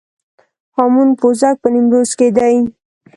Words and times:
هامون 0.75 1.09
پوزک 1.19 1.55
په 1.63 1.67
نیمروز 1.73 2.11
کې 2.17 2.27
دی 2.37 2.55